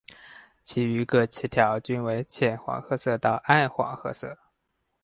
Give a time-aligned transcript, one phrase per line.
[0.63, 4.35] 其余各鳍条均为浅黄褐色到暗黄褐色。